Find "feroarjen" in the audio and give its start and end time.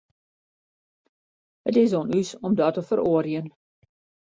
2.89-3.47